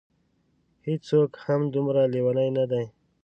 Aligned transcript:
هېڅوک 0.87 1.31
هم 1.45 1.61
دومره 1.73 2.01
لېوني 2.13 2.49
نه 2.57 2.65
دي. 2.71 2.83